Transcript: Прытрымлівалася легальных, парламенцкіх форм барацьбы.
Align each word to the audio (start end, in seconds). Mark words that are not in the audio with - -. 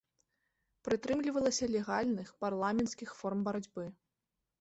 Прытрымлівалася 0.85 1.65
легальных, 1.75 2.27
парламенцкіх 2.45 3.13
форм 3.21 3.45
барацьбы. 3.49 3.85